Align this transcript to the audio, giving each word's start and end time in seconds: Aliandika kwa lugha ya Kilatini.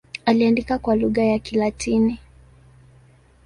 Aliandika 0.25 0.77
kwa 0.79 0.95
lugha 0.95 1.23
ya 1.23 1.39
Kilatini. 1.39 2.19